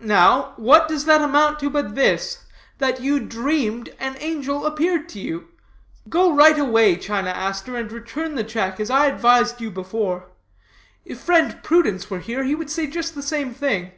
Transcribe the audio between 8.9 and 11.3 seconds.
advised you before. If